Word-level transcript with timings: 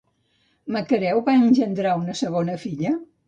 Macareu 0.75 1.21
va 1.27 1.35
engendrar 1.41 1.93
una 2.05 2.17
segona 2.25 2.57
filla? 2.65 2.95